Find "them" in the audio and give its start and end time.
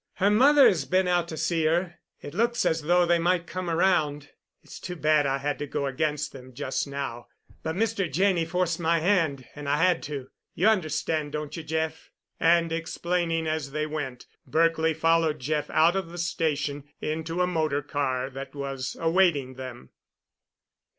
6.31-6.55, 19.53-19.91